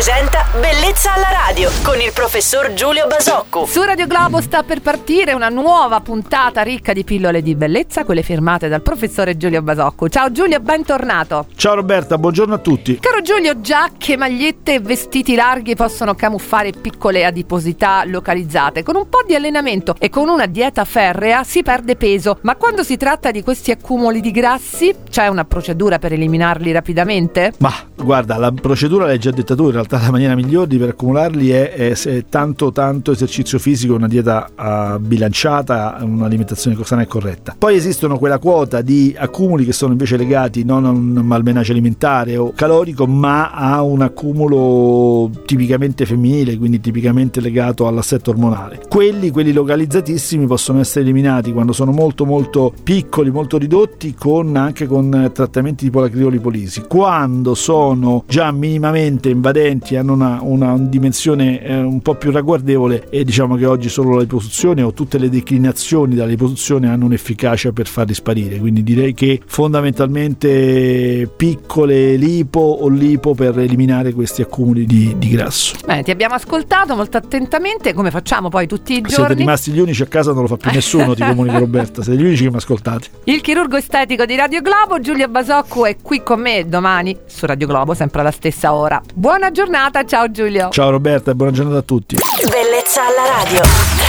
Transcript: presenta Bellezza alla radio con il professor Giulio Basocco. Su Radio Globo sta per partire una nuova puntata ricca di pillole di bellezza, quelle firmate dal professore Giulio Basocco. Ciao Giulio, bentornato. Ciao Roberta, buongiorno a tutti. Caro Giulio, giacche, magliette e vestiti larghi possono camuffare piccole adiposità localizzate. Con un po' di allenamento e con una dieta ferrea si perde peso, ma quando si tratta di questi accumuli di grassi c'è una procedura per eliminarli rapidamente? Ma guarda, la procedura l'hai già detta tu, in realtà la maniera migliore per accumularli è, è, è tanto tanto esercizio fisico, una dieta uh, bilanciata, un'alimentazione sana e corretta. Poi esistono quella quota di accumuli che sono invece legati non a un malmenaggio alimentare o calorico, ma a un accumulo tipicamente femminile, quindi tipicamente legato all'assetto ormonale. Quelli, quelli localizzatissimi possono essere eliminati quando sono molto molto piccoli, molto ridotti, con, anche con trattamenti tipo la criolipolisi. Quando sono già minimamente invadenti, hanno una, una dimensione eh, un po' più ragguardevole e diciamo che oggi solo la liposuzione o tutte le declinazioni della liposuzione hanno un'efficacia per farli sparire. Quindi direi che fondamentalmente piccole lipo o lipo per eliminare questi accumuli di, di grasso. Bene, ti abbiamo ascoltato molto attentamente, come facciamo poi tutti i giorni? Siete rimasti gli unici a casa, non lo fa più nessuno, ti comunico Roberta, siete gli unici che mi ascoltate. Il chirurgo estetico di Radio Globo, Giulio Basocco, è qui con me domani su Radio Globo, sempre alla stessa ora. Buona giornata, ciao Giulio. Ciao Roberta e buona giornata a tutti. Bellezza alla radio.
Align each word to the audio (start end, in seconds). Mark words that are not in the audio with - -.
presenta 0.00 0.46
Bellezza 0.58 1.12
alla 1.12 1.28
radio 1.46 1.70
con 1.82 2.00
il 2.00 2.10
professor 2.14 2.72
Giulio 2.72 3.06
Basocco. 3.06 3.66
Su 3.66 3.82
Radio 3.82 4.06
Globo 4.06 4.40
sta 4.40 4.62
per 4.62 4.80
partire 4.80 5.34
una 5.34 5.50
nuova 5.50 6.00
puntata 6.00 6.62
ricca 6.62 6.94
di 6.94 7.04
pillole 7.04 7.42
di 7.42 7.54
bellezza, 7.54 8.04
quelle 8.04 8.22
firmate 8.22 8.68
dal 8.68 8.80
professore 8.80 9.36
Giulio 9.36 9.60
Basocco. 9.60 10.08
Ciao 10.08 10.32
Giulio, 10.32 10.58
bentornato. 10.58 11.48
Ciao 11.54 11.74
Roberta, 11.74 12.16
buongiorno 12.16 12.54
a 12.54 12.58
tutti. 12.58 12.98
Caro 12.98 13.20
Giulio, 13.20 13.60
giacche, 13.60 14.16
magliette 14.16 14.74
e 14.74 14.80
vestiti 14.80 15.34
larghi 15.34 15.74
possono 15.74 16.14
camuffare 16.14 16.72
piccole 16.72 17.26
adiposità 17.26 18.02
localizzate. 18.06 18.82
Con 18.82 18.96
un 18.96 19.06
po' 19.06 19.22
di 19.26 19.34
allenamento 19.34 19.94
e 19.98 20.08
con 20.08 20.30
una 20.30 20.46
dieta 20.46 20.86
ferrea 20.86 21.44
si 21.44 21.62
perde 21.62 21.96
peso, 21.96 22.38
ma 22.40 22.56
quando 22.56 22.82
si 22.82 22.96
tratta 22.96 23.30
di 23.30 23.42
questi 23.42 23.70
accumuli 23.70 24.22
di 24.22 24.30
grassi 24.30 24.94
c'è 25.10 25.26
una 25.26 25.44
procedura 25.44 25.98
per 25.98 26.14
eliminarli 26.14 26.72
rapidamente? 26.72 27.52
Ma 27.58 27.74
guarda, 27.94 28.38
la 28.38 28.50
procedura 28.50 29.04
l'hai 29.04 29.18
già 29.18 29.30
detta 29.30 29.54
tu, 29.54 29.66
in 29.66 29.72
realtà 29.72 29.89
la 29.98 30.10
maniera 30.10 30.34
migliore 30.34 30.76
per 30.76 30.90
accumularli 30.90 31.50
è, 31.50 31.72
è, 31.72 31.92
è 31.92 32.24
tanto 32.28 32.70
tanto 32.72 33.12
esercizio 33.12 33.58
fisico, 33.58 33.94
una 33.94 34.08
dieta 34.08 34.50
uh, 34.56 34.98
bilanciata, 34.98 35.98
un'alimentazione 36.00 36.76
sana 36.84 37.02
e 37.02 37.06
corretta. 37.06 37.54
Poi 37.58 37.76
esistono 37.76 38.18
quella 38.18 38.38
quota 38.38 38.80
di 38.82 39.14
accumuli 39.16 39.64
che 39.64 39.72
sono 39.72 39.92
invece 39.92 40.16
legati 40.16 40.64
non 40.64 40.84
a 40.84 40.90
un 40.90 41.12
malmenaggio 41.24 41.72
alimentare 41.72 42.36
o 42.36 42.52
calorico, 42.54 43.06
ma 43.06 43.50
a 43.50 43.82
un 43.82 44.02
accumulo 44.02 45.30
tipicamente 45.46 46.06
femminile, 46.06 46.56
quindi 46.56 46.80
tipicamente 46.80 47.40
legato 47.40 47.86
all'assetto 47.86 48.30
ormonale. 48.30 48.80
Quelli, 48.88 49.30
quelli 49.30 49.52
localizzatissimi 49.52 50.46
possono 50.46 50.80
essere 50.80 51.00
eliminati 51.02 51.52
quando 51.52 51.72
sono 51.72 51.92
molto 51.92 52.24
molto 52.24 52.72
piccoli, 52.82 53.30
molto 53.30 53.58
ridotti, 53.58 54.14
con, 54.14 54.56
anche 54.56 54.86
con 54.86 55.30
trattamenti 55.32 55.84
tipo 55.84 56.00
la 56.00 56.08
criolipolisi. 56.08 56.84
Quando 56.86 57.54
sono 57.54 58.24
già 58.26 58.50
minimamente 58.52 59.30
invadenti, 59.30 59.79
hanno 59.96 60.12
una, 60.12 60.38
una 60.42 60.76
dimensione 60.78 61.62
eh, 61.62 61.80
un 61.80 62.00
po' 62.00 62.14
più 62.14 62.30
ragguardevole 62.30 63.08
e 63.10 63.24
diciamo 63.24 63.56
che 63.56 63.66
oggi 63.66 63.88
solo 63.88 64.14
la 64.14 64.20
liposuzione 64.20 64.82
o 64.82 64.92
tutte 64.92 65.18
le 65.18 65.28
declinazioni 65.28 66.14
della 66.14 66.26
liposuzione 66.26 66.88
hanno 66.88 67.06
un'efficacia 67.06 67.72
per 67.72 67.86
farli 67.86 68.14
sparire. 68.14 68.58
Quindi 68.58 68.82
direi 68.82 69.14
che 69.14 69.40
fondamentalmente 69.44 71.28
piccole 71.36 72.16
lipo 72.16 72.60
o 72.60 72.88
lipo 72.88 73.34
per 73.34 73.58
eliminare 73.58 74.12
questi 74.12 74.42
accumuli 74.42 74.84
di, 74.84 75.14
di 75.18 75.28
grasso. 75.28 75.76
Bene, 75.84 76.02
ti 76.02 76.10
abbiamo 76.10 76.34
ascoltato 76.34 76.94
molto 76.94 77.16
attentamente, 77.16 77.92
come 77.92 78.10
facciamo 78.10 78.48
poi 78.48 78.66
tutti 78.66 78.92
i 78.92 79.00
giorni? 79.00 79.14
Siete 79.14 79.34
rimasti 79.34 79.70
gli 79.70 79.80
unici 79.80 80.02
a 80.02 80.06
casa, 80.06 80.32
non 80.32 80.42
lo 80.42 80.48
fa 80.48 80.56
più 80.56 80.70
nessuno, 80.74 81.14
ti 81.14 81.22
comunico 81.22 81.58
Roberta, 81.58 82.02
siete 82.02 82.20
gli 82.20 82.24
unici 82.24 82.44
che 82.44 82.50
mi 82.50 82.56
ascoltate. 82.56 83.08
Il 83.24 83.40
chirurgo 83.40 83.76
estetico 83.76 84.24
di 84.24 84.36
Radio 84.36 84.60
Globo, 84.60 85.00
Giulio 85.00 85.28
Basocco, 85.28 85.86
è 85.86 85.96
qui 86.02 86.22
con 86.22 86.40
me 86.40 86.68
domani 86.68 87.16
su 87.26 87.46
Radio 87.46 87.66
Globo, 87.66 87.94
sempre 87.94 88.20
alla 88.20 88.30
stessa 88.30 88.74
ora. 88.74 89.00
Buona 89.14 89.50
giornata, 89.50 89.69
ciao 90.04 90.30
Giulio. 90.30 90.68
Ciao 90.70 90.90
Roberta 90.90 91.30
e 91.30 91.34
buona 91.34 91.52
giornata 91.52 91.78
a 91.78 91.82
tutti. 91.82 92.16
Bellezza 92.50 93.06
alla 93.06 93.42
radio. 93.42 93.99